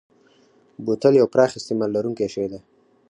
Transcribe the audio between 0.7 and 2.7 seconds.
بوتل یو پراخ استعمال لرونکی شی دی.